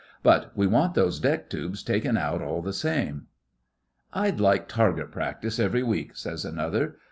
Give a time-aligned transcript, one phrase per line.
[0.23, 3.27] But we want those deck tubes taken out all the same.'
[4.13, 6.97] 'I'd like target practice every week,' says another.